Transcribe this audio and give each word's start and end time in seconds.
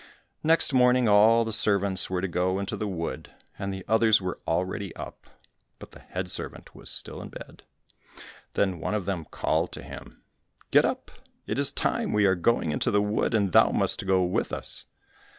Next 0.41 0.73
morning 0.73 1.07
all 1.07 1.45
the 1.45 1.53
servants 1.53 2.09
were 2.09 2.21
to 2.21 2.27
go 2.27 2.57
into 2.57 2.75
the 2.75 2.87
wood, 2.87 3.29
and 3.59 3.71
the 3.71 3.85
others 3.87 4.19
were 4.19 4.39
already 4.47 4.95
up, 4.95 5.27
but 5.77 5.91
the 5.91 5.99
head 5.99 6.27
servant 6.27 6.73
was 6.73 6.89
still 6.89 7.21
in 7.21 7.29
bed. 7.29 7.61
Then 8.53 8.79
one 8.79 8.95
of 8.95 9.05
them 9.05 9.25
called 9.25 9.71
to 9.73 9.83
him, 9.83 10.23
"Get 10.71 10.85
up, 10.85 11.11
it 11.45 11.59
is 11.59 11.71
time; 11.71 12.13
we 12.13 12.25
are 12.25 12.33
going 12.33 12.71
into 12.71 12.89
the 12.89 12.99
wood, 12.99 13.35
and 13.35 13.51
thou 13.51 13.69
must 13.69 14.07
go 14.07 14.23
with 14.23 14.51
us." 14.51 14.85